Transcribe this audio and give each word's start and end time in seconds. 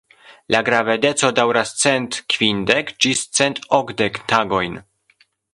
La 0.53 0.61
gravedeco 0.69 1.29
daŭras 1.41 1.75
cent 1.83 2.17
kvindek 2.37 2.91
ĝis 3.07 3.23
cent 3.41 3.63
okdek 3.81 4.21
tagojn. 4.33 4.83